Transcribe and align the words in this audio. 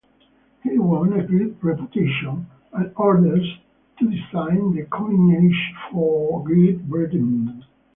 He 0.63 0.79
won 0.79 1.13
a 1.13 1.21
great 1.23 1.63
reputation 1.63 2.47
and 2.73 2.91
orders 2.97 3.59
to 3.99 4.09
design 4.09 4.73
the 4.75 4.87
coinage 4.89 5.73
for 5.91 6.43
Great 6.43 6.89
Britain. 6.89 7.63